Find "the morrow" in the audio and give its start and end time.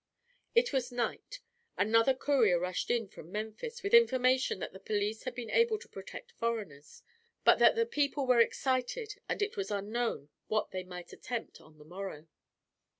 11.77-12.25